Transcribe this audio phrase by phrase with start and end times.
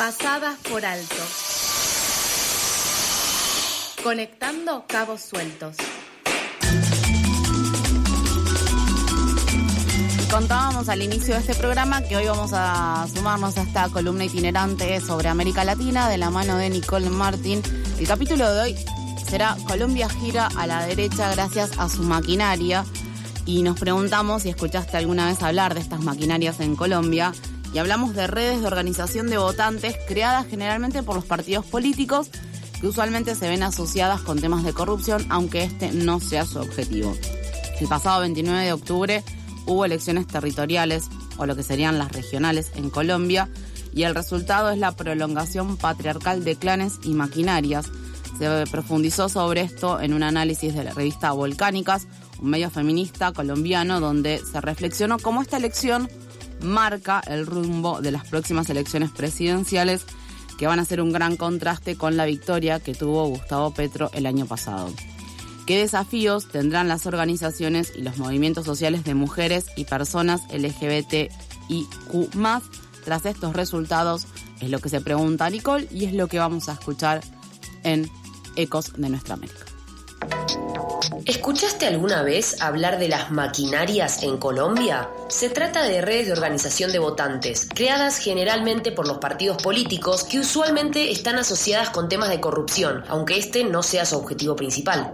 [0.00, 1.14] Pasadas por alto.
[4.02, 5.76] Conectando cabos sueltos.
[10.30, 14.98] Contábamos al inicio de este programa que hoy vamos a sumarnos a esta columna itinerante
[15.02, 17.60] sobre América Latina de la mano de Nicole Martin.
[17.98, 18.76] El capítulo de hoy
[19.28, 22.86] será Colombia gira a la derecha gracias a su maquinaria
[23.44, 27.34] y nos preguntamos si escuchaste alguna vez hablar de estas maquinarias en Colombia
[27.72, 32.28] y hablamos de redes de organización de votantes creadas generalmente por los partidos políticos
[32.80, 37.14] que usualmente se ven asociadas con temas de corrupción aunque este no sea su objetivo.
[37.80, 39.24] El pasado 29 de octubre
[39.66, 41.04] hubo elecciones territoriales,
[41.36, 43.48] o lo que serían las regionales, en Colombia,
[43.94, 47.86] y el resultado es la prolongación patriarcal de clanes y maquinarias.
[48.38, 52.06] Se profundizó sobre esto en un análisis de la revista Volcánicas,
[52.38, 56.08] un medio feminista colombiano, donde se reflexionó cómo esta elección
[56.62, 60.04] marca el rumbo de las próximas elecciones presidenciales
[60.58, 64.26] que van a ser un gran contraste con la victoria que tuvo Gustavo Petro el
[64.26, 64.92] año pasado.
[65.66, 71.30] ¿Qué desafíos tendrán las organizaciones y los movimientos sociales de mujeres y personas LGBTIQ
[73.04, 74.26] tras estos resultados?
[74.60, 77.22] Es lo que se pregunta Nicole y es lo que vamos a escuchar
[77.84, 78.10] en
[78.56, 79.69] Ecos de Nuestra América.
[81.30, 85.08] ¿Escuchaste alguna vez hablar de las maquinarias en Colombia?
[85.28, 90.40] Se trata de redes de organización de votantes, creadas generalmente por los partidos políticos que
[90.40, 95.12] usualmente están asociadas con temas de corrupción, aunque este no sea su objetivo principal.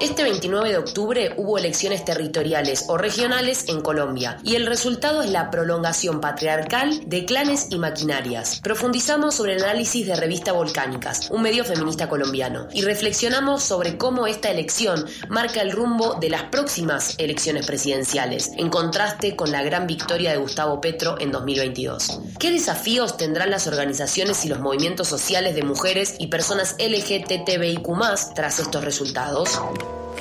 [0.00, 5.30] Este 29 de octubre hubo elecciones territoriales o regionales en Colombia y el resultado es
[5.30, 8.60] la prolongación patriarcal de clanes y maquinarias.
[8.60, 14.26] Profundizamos sobre el análisis de Revista Volcánicas, un medio feminista colombiano, y reflexionamos sobre cómo
[14.26, 19.86] esta elección marca el rumbo de las próximas elecciones presidenciales, en contraste con la gran
[19.86, 22.20] victoria de Gustavo Petro en 2022.
[22.38, 27.88] ¿Qué desafíos tendrán las organizaciones y los movimientos sociales de mujeres y personas LGTBIQ
[28.34, 29.58] tras estos resultados?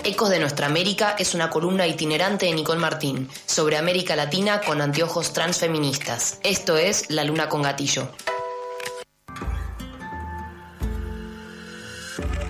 [0.04, 4.81] Ecos de Nuestra América es una columna itinerante de Nicole Martín sobre América Latina con
[4.81, 6.40] anteojos transfeministas.
[6.44, 8.09] Esto es La Luna con Gatillo.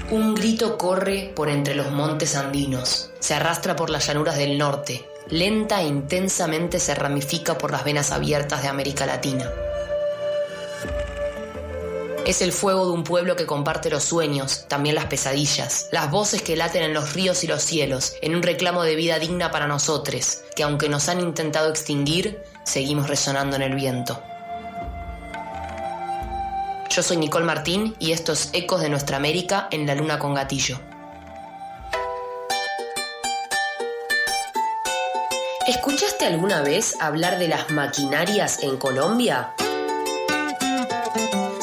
[0.10, 5.08] Un grito corre por entre los montes andinos, se arrastra por las llanuras del norte,
[5.30, 9.50] lenta e intensamente se ramifica por las venas abiertas de América Latina.
[12.26, 16.42] Es el fuego de un pueblo que comparte los sueños, también las pesadillas, las voces
[16.42, 19.68] que laten en los ríos y los cielos, en un reclamo de vida digna para
[19.68, 24.24] nosotros, que aunque nos han intentado extinguir, seguimos resonando en el viento.
[26.90, 30.80] Yo soy Nicole Martín y estos Ecos de Nuestra América en la Luna con Gatillo.
[35.68, 39.54] ¿Escuchaste alguna vez hablar de las maquinarias en Colombia?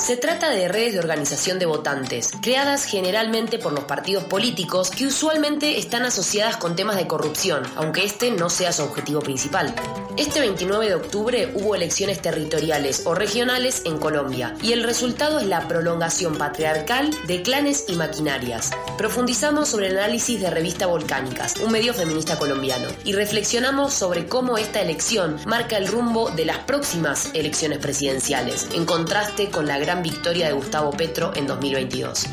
[0.03, 5.07] Se trata de redes de organización de votantes, creadas generalmente por los partidos políticos que
[5.07, 9.75] usualmente están asociadas con temas de corrupción, aunque este no sea su objetivo principal.
[10.17, 15.47] Este 29 de octubre hubo elecciones territoriales o regionales en Colombia y el resultado es
[15.47, 18.71] la prolongación patriarcal de clanes y maquinarias.
[18.99, 24.59] Profundizamos sobre el análisis de Revista Volcánicas, un medio feminista colombiano, y reflexionamos sobre cómo
[24.59, 29.90] esta elección marca el rumbo de las próximas elecciones presidenciales, en contraste con la gran
[29.97, 32.27] victoria de Gustavo Petro en 2022.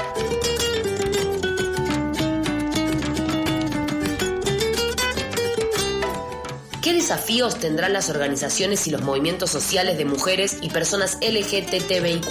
[6.81, 12.27] ¿Qué desafíos tendrán las organizaciones y los movimientos sociales de mujeres y personas LGTBIQ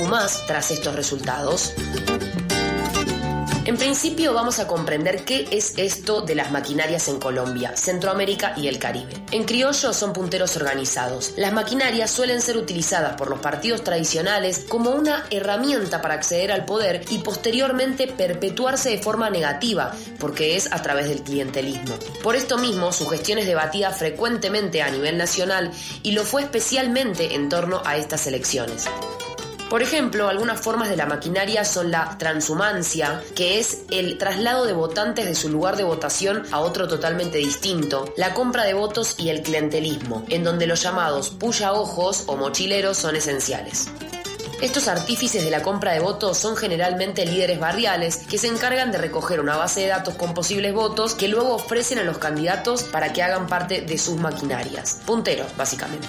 [0.46, 1.74] tras estos resultados?
[3.66, 8.68] En principio vamos a comprender qué es esto de las maquinarias en Colombia, Centroamérica y
[8.68, 9.12] el Caribe.
[9.32, 11.32] En criollo son punteros organizados.
[11.36, 16.64] Las maquinarias suelen ser utilizadas por los partidos tradicionales como una herramienta para acceder al
[16.64, 21.96] poder y posteriormente perpetuarse de forma negativa, porque es a través del clientelismo.
[22.22, 25.72] Por esto mismo, su gestión es debatida frecuentemente a nivel nacional
[26.04, 28.86] y lo fue especialmente en torno a estas elecciones.
[29.68, 34.72] Por ejemplo, algunas formas de la maquinaria son la transhumancia, que es el traslado de
[34.72, 39.28] votantes de su lugar de votación a otro totalmente distinto, la compra de votos y
[39.30, 43.88] el clientelismo, en donde los llamados puya ojos o mochileros son esenciales.
[44.62, 48.98] Estos artífices de la compra de votos son generalmente líderes barriales que se encargan de
[48.98, 53.12] recoger una base de datos con posibles votos que luego ofrecen a los candidatos para
[53.12, 55.00] que hagan parte de sus maquinarias.
[55.04, 56.06] Punteros, básicamente.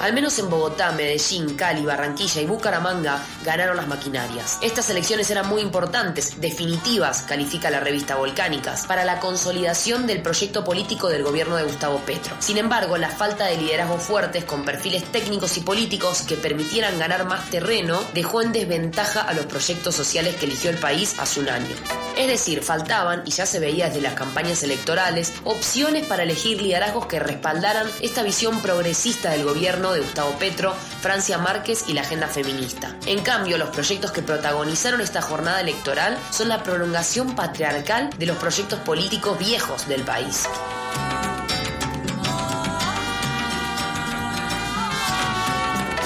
[0.00, 4.58] Al menos en Bogotá, Medellín, Cali, Barranquilla y Bucaramanga ganaron las maquinarias.
[4.62, 10.64] Estas elecciones eran muy importantes, definitivas, califica la revista Volcánicas, para la consolidación del proyecto
[10.64, 12.34] político del gobierno de Gustavo Petro.
[12.38, 17.26] Sin embargo, la falta de liderazgo fuertes con perfiles técnicos y políticos que permitieran ganar
[17.26, 21.50] más terreno dejó en desventaja a los proyectos sociales que eligió el país hace un
[21.50, 21.76] año.
[22.16, 27.04] Es decir, faltaban, y ya se veía desde las campañas electorales, opciones para elegir liderazgos
[27.04, 32.28] que respaldaran esta visión progresista del gobierno de Gustavo Petro, Francia Márquez y la agenda
[32.28, 32.96] feminista.
[33.06, 38.36] En cambio, los proyectos que protagonizaron esta jornada electoral son la prolongación patriarcal de los
[38.36, 40.46] proyectos políticos viejos del país.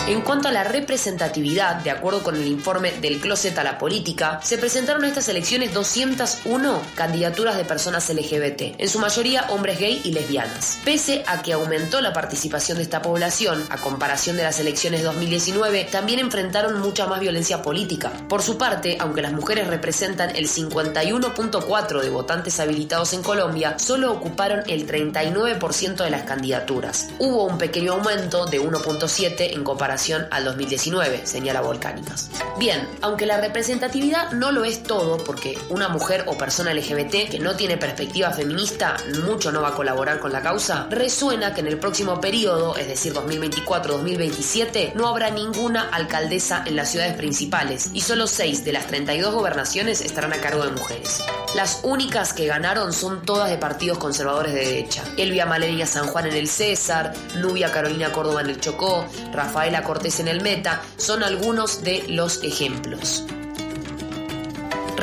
[0.07, 4.39] En cuanto a la representatividad, de acuerdo con el informe del Closet a la Política,
[4.43, 10.03] se presentaron a estas elecciones 201 candidaturas de personas LGBT, en su mayoría hombres gay
[10.05, 10.79] y lesbianas.
[10.85, 15.85] Pese a que aumentó la participación de esta población, a comparación de las elecciones 2019,
[15.85, 18.13] también enfrentaron mucha más violencia política.
[18.29, 24.13] Por su parte, aunque las mujeres representan el 51.4 de votantes habilitados en Colombia, solo
[24.13, 27.09] ocuparon el 39% de las candidaturas.
[27.19, 29.94] Hubo un pequeño aumento de 1.7 en comparación
[30.31, 32.31] al 2019, señala Volcánicas.
[32.59, 37.39] Bien, aunque la representatividad no lo es todo, porque una mujer o persona LGBT que
[37.39, 41.69] no tiene perspectiva feminista mucho no va a colaborar con la causa, resuena que en
[41.69, 48.01] el próximo periodo, es decir 2024-2027, no habrá ninguna alcaldesa en las ciudades principales y
[48.01, 51.23] solo 6 de las 32 gobernaciones estarán a cargo de mujeres.
[51.55, 55.05] Las únicas que ganaron son todas de partidos conservadores de derecha.
[55.17, 60.19] Elvia Malenia San Juan en el César, Nubia Carolina Córdoba en el Chocó, Rafaela Cortés
[60.19, 63.25] en el Meta, son algunos de los ejemplos.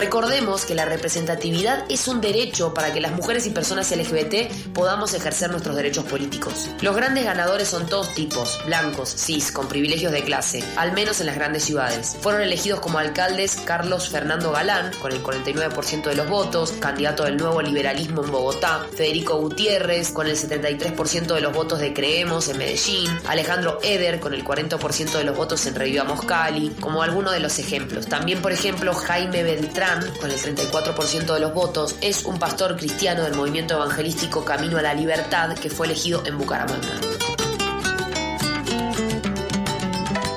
[0.01, 5.13] Recordemos que la representatividad es un derecho para que las mujeres y personas LGBT podamos
[5.13, 6.71] ejercer nuestros derechos políticos.
[6.81, 11.27] Los grandes ganadores son todos tipos, blancos, cis, con privilegios de clase, al menos en
[11.27, 12.17] las grandes ciudades.
[12.19, 17.37] Fueron elegidos como alcaldes Carlos Fernando Galán, con el 49% de los votos, candidato del
[17.37, 22.57] nuevo liberalismo en Bogotá, Federico Gutiérrez, con el 73% de los votos de Creemos en
[22.57, 27.39] Medellín, Alejandro Eder, con el 40% de los votos en Revivamos Cali, como algunos de
[27.39, 28.07] los ejemplos.
[28.07, 33.23] También, por ejemplo, Jaime Beltrán con el 34% de los votos, es un pastor cristiano
[33.23, 36.87] del movimiento evangelístico Camino a la Libertad que fue elegido en Bucaramanga.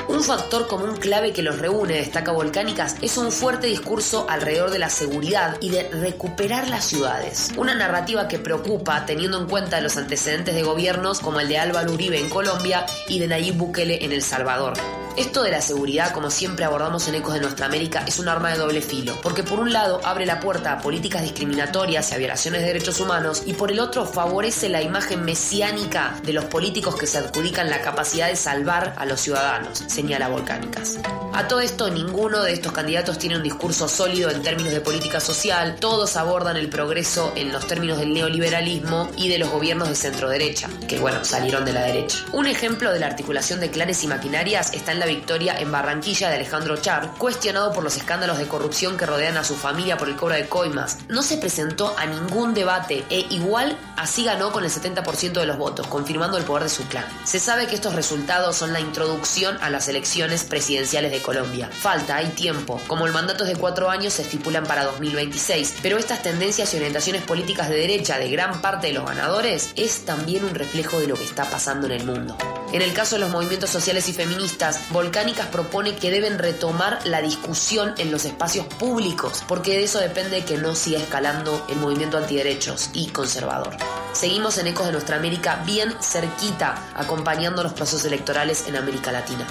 [0.09, 4.79] Un factor común clave que los reúne, destaca Volcánicas, es un fuerte discurso alrededor de
[4.79, 7.51] la seguridad y de recuperar las ciudades.
[7.57, 11.93] Una narrativa que preocupa teniendo en cuenta los antecedentes de gobiernos como el de Álvaro
[11.93, 14.75] Uribe en Colombia y de Nayib Bukele en El Salvador.
[15.17, 18.51] Esto de la seguridad, como siempre abordamos en Ecos de Nuestra América, es un arma
[18.51, 22.19] de doble filo, porque por un lado abre la puerta a políticas discriminatorias y a
[22.19, 26.97] violaciones de derechos humanos, y por el otro favorece la imagen mesiánica de los políticos
[26.97, 30.99] que se adjudican la capacidad de salvar a los ciudadanos, señala Volcánicas.
[31.33, 35.21] A todo esto, ninguno de estos candidatos tiene un discurso sólido en términos de política
[35.21, 39.95] social, todos abordan el progreso en los términos del neoliberalismo y de los gobiernos de
[39.95, 42.19] centro derecha, que bueno, salieron de la derecha.
[42.33, 46.31] Un ejemplo de la articulación de clanes y maquinarias está en la victoria en Barranquilla
[46.31, 50.09] de Alejandro Char, cuestionado por los escándalos de corrupción que rodean a su familia por
[50.09, 51.01] el cobro de coimas.
[51.11, 55.59] No se presentó a ningún debate e igual así ganó con el 70% de los
[55.59, 57.05] votos, confirmando el poder de su clan.
[57.25, 61.69] Se sabe que estos resultados son la introducción a las elecciones presidenciales de Colombia.
[61.71, 62.81] Falta, hay tiempo.
[62.87, 65.81] Como el mandato es de cuatro años, se estipulan para 2026.
[65.83, 70.07] Pero estas tendencias y orientaciones políticas de derecha de gran parte de los ganadores es
[70.07, 72.39] también un reflejo de lo que está pasando en el mundo.
[72.75, 77.23] En el caso de los movimientos sociales y feministas, Volcánicas propone que deben retomar la
[77.23, 82.19] discusión en los espacios públicos, porque de eso depende que no siga escalando el movimiento
[82.19, 83.77] antiderechos y conservador.
[84.13, 89.47] Seguimos en Ecos de Nuestra América bien cerquita, acompañando los procesos electorales en América Latina.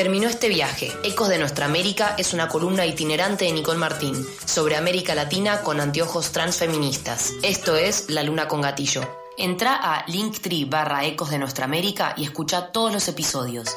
[0.00, 0.90] Terminó este viaje.
[1.04, 5.78] Ecos de Nuestra América es una columna itinerante de Nicole Martín sobre América Latina con
[5.78, 7.34] anteojos transfeministas.
[7.42, 9.02] Esto es La Luna con Gatillo.
[9.36, 13.76] Entra a linktree barra Ecos de Nuestra América y escucha todos los episodios.